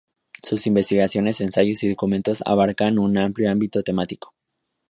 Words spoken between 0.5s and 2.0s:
investigaciones, ensayos y